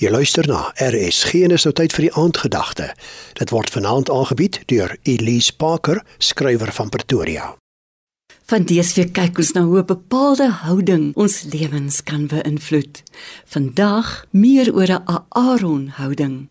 Jy 0.00 0.08
luister 0.08 0.46
na 0.48 0.70
RSG 0.80 1.42
en 1.44 1.52
is 1.52 1.66
nou 1.66 1.74
tyd 1.76 1.92
vir 1.92 2.06
die 2.06 2.14
aandgedagte. 2.16 2.86
Dit 3.36 3.50
word 3.52 3.68
vanaand 3.68 4.08
aangebied 4.08 4.62
deur 4.72 4.94
Elise 5.04 5.52
Parker, 5.52 5.98
skrywer 6.16 6.70
van 6.72 6.88
Pretoria. 6.88 7.50
Van 8.48 8.64
deesweek 8.64 9.12
kyk 9.12 9.42
ons 9.42 9.52
na 9.52 9.66
hoe 9.68 9.82
'n 9.82 9.90
bepaalde 9.92 10.48
houding 10.64 11.12
ons 11.16 11.44
lewens 11.52 12.00
kan 12.02 12.26
beïnvloed. 12.32 13.02
Vandag 13.44 14.24
meer 14.32 14.72
oor 14.72 14.88
'n 14.88 15.24
Aaron 15.28 15.92
houding. 16.00 16.48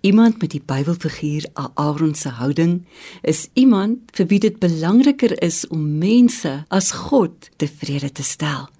Iemand 0.00 0.40
met 0.40 0.50
die 0.50 0.62
Bybelfiguur 0.62 1.46
Aaron 1.74 2.14
se 2.14 2.28
houding 2.28 2.86
is 3.22 3.48
iemand 3.54 3.98
vir 4.12 4.26
wie 4.26 4.38
dit 4.38 4.58
belangriker 4.58 5.42
is 5.42 5.66
om 5.66 5.98
mense 5.98 6.64
as 6.68 6.90
God 6.92 7.50
tevrede 7.56 8.12
te 8.12 8.22
stel. 8.22 8.73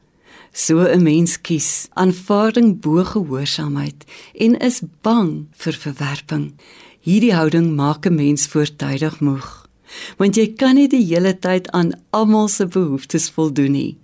So 0.56 0.86
'n 0.86 1.02
mens 1.02 1.40
kies 1.40 1.88
aanvaarding 1.98 2.80
bo 2.80 3.02
gehoorsaamheid 3.04 4.04
en 4.38 4.58
is 4.58 4.82
bang 5.02 5.46
vir 5.50 5.72
verwerping. 5.72 6.54
Hierdie 7.00 7.34
houding 7.34 7.74
maak 7.74 8.06
'n 8.06 8.14
mens 8.14 8.46
voortydig 8.46 9.20
moeg, 9.20 9.66
want 10.16 10.36
jy 10.36 10.54
kan 10.54 10.74
nie 10.74 10.88
die 10.88 11.06
hele 11.10 11.34
tyd 11.38 11.70
aan 11.70 11.90
almal 12.10 12.48
se 12.48 12.66
behoeftes 12.66 13.30
voldoen 13.30 13.72
nie. 13.72 13.96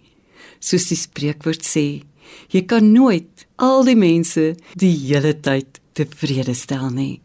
Soos 0.59 0.88
die 0.88 0.96
spreekwoord 0.96 1.62
sê, 1.62 2.02
jy 2.48 2.62
kan 2.66 2.92
nooit 2.92 3.46
al 3.56 3.84
die 3.84 3.96
mense 3.96 4.56
die 4.74 4.96
hele 5.06 5.40
tyd 5.40 5.80
tevrede 5.92 6.54
stel 6.54 6.90
nie. 6.90 7.20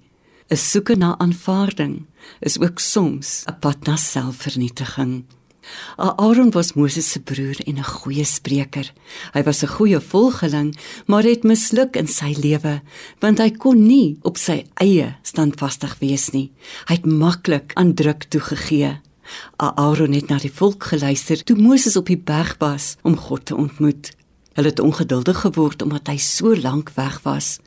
'n 0.52 0.58
Soeke 0.58 0.96
na 0.96 1.18
aanvaarding 1.18 2.06
is 2.42 2.60
ook 2.60 2.80
soms 2.80 3.44
'n 3.48 3.60
pad 3.60 3.88
na 3.88 3.96
selfvernietiging. 3.96 5.24
Aaron 5.98 6.52
was 6.52 6.74
Moses 6.74 7.12
se 7.12 7.20
broer 7.20 7.56
en 7.66 7.78
'n 7.78 7.84
goeie 7.84 8.24
spreker. 8.24 8.94
Hy 9.34 9.44
was 9.44 9.64
'n 9.64 9.68
goeie 9.68 10.00
volgeling, 10.00 10.78
maar 11.06 11.24
het 11.24 11.44
misluk 11.44 11.96
in 11.96 12.08
sy 12.08 12.36
lewe, 12.38 12.82
want 13.20 13.38
hy 13.38 13.52
kon 13.52 13.88
nie 13.88 14.18
op 14.22 14.38
sy 14.38 14.66
eie 14.74 15.16
standvastig 15.22 16.00
wees 16.00 16.30
nie. 16.30 16.52
Hy 16.86 16.94
het 16.96 17.06
maklik 17.06 17.72
aan 17.74 17.94
druk 17.94 18.24
toegegee. 18.24 19.00
Aaron 19.58 20.14
het 20.14 20.28
na 20.30 20.38
die 20.38 20.52
volk 20.54 20.84
geluister 20.84 21.44
toe 21.44 21.58
Moses 21.58 21.96
op 21.96 22.06
die 22.06 22.18
berg 22.18 22.56
was 22.60 22.96
om 23.02 23.18
God 23.18 23.46
te 23.46 23.56
ontmoet. 23.56 24.12
Hulle 24.56 24.68
het 24.68 24.80
ongeduldig 24.80 25.40
geword 25.40 25.82
omdat 25.82 26.08
hy 26.08 26.18
so 26.18 26.56
lank 26.56 26.92
weg 26.96 27.20
was. 27.24 27.58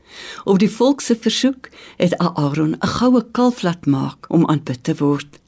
Op 0.45 0.59
die 0.59 0.71
volk 0.71 1.01
se 1.05 1.17
versoek 1.17 1.69
het 1.97 2.17
Aaron 2.19 2.77
'n 2.81 2.87
goue 2.87 3.25
kalf 3.33 3.63
laat 3.63 3.87
maak 3.87 4.31
om 4.31 4.47
aanbid 4.47 4.85
te 4.85 4.95
word. 4.97 5.39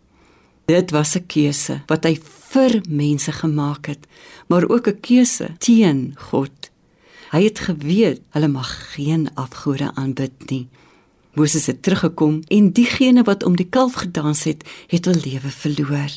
Dit 0.67 0.91
was 0.91 1.17
'n 1.17 1.27
keuse 1.27 1.83
wat 1.87 2.05
hy 2.05 2.21
vir 2.51 2.81
mense 2.89 3.33
gemaak 3.33 3.87
het, 3.87 4.07
maar 4.49 4.69
ook 4.69 4.87
'n 4.89 5.01
keuse 5.01 5.49
teen 5.59 6.15
God. 6.19 6.71
Hy 7.31 7.43
het 7.45 7.59
geweet 7.59 8.21
hulle 8.31 8.49
mag 8.49 8.95
geen 8.95 9.29
afgode 9.35 9.95
aanbid 9.95 10.51
nie. 10.51 10.69
Moses 11.35 11.67
het 11.67 11.83
teruggekom 11.83 12.43
en 12.49 12.73
diegene 12.73 13.23
wat 13.23 13.43
om 13.43 13.57
die 13.57 13.69
kalf 13.69 13.93
gedans 13.93 14.45
het, 14.45 14.65
het 14.87 15.05
hul 15.05 15.21
lewe 15.25 15.51
verloor. 15.51 16.11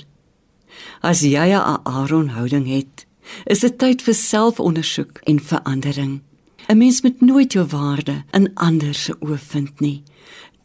As 1.01 1.21
jy 1.21 1.53
'n 1.53 1.79
Aaron 1.83 2.27
houding 2.27 2.67
het, 2.67 3.05
is 3.45 3.59
dit 3.59 3.77
tyd 3.77 4.01
vir 4.01 4.13
selfondersoek 4.13 5.17
en 5.23 5.39
verandering. 5.39 6.21
'n 6.67 6.77
Mens 6.77 7.01
moet 7.01 7.21
nooit 7.21 7.53
jou 7.53 7.67
waarde 7.67 8.23
in 8.31 8.51
ander 8.53 8.93
se 8.93 9.15
oë 9.19 9.37
vind 9.37 9.79
nie 9.79 10.03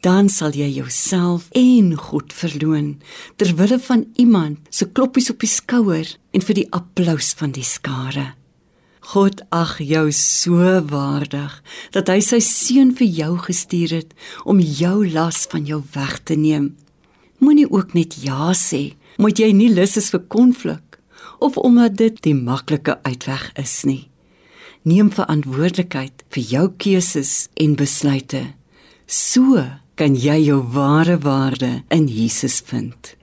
dan 0.00 0.28
sal 0.30 0.54
jy 0.54 0.68
jouself 0.70 1.48
en 1.58 1.94
God 1.98 2.32
verloon 2.32 2.96
ter 3.36 3.54
wille 3.58 3.78
van 3.82 4.06
iemand 4.14 4.66
se 4.70 4.86
kloppies 4.86 5.30
op 5.32 5.42
die 5.42 5.50
skouer 5.50 6.10
en 6.30 6.44
vir 6.44 6.60
die 6.60 6.68
applous 6.74 7.32
van 7.38 7.54
die 7.56 7.66
skare. 7.66 8.32
God 9.12 9.40
ag 9.54 9.78
jou 9.80 10.10
so 10.12 10.68
waardig 10.90 11.54
dat 11.94 12.10
hy 12.12 12.18
sy 12.20 12.40
seun 12.44 12.92
vir 12.98 13.08
jou 13.08 13.32
gestuur 13.46 13.94
het 13.96 14.12
om 14.44 14.60
jou 14.60 15.06
las 15.08 15.46
van 15.48 15.64
jou 15.66 15.80
weg 15.94 16.18
te 16.28 16.36
neem. 16.36 16.74
Moenie 17.40 17.70
ook 17.70 17.94
net 17.96 18.18
ja 18.20 18.52
sê, 18.52 18.98
moet 19.16 19.38
jy 19.40 19.48
nie 19.54 19.70
lus 19.72 19.96
is 19.96 20.10
vir 20.12 20.26
konflik 20.28 20.98
of 21.40 21.56
omdat 21.56 21.96
dit 21.96 22.20
die 22.26 22.34
maklike 22.36 22.98
uitweg 23.06 23.48
is 23.58 23.80
nie. 23.88 24.10
Neem 24.84 25.10
verantwoordelikheid 25.14 26.24
vir 26.34 26.44
jou 26.52 26.66
keuses 26.76 27.48
en 27.56 27.74
besluite. 27.78 28.42
So 29.06 29.64
kan 29.98 30.14
jy 30.14 30.36
jou 30.46 30.60
ware 30.62 31.18
waarde 31.18 31.82
in 31.88 32.06
Jesus 32.06 32.60
vind. 32.64 33.16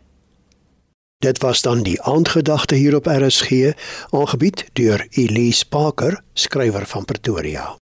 Dit 1.24 1.40
was 1.40 1.62
dan 1.62 1.84
die 1.84 2.02
aandgedagte 2.02 2.76
hier 2.76 2.96
op 2.96 3.08
RSG, 3.08 3.72
aangebied 4.10 4.66
deur 4.74 5.08
Elise 5.10 5.68
Parker, 5.68 6.22
skrywer 6.34 6.86
van 6.86 7.06
Pretoria. 7.06 7.78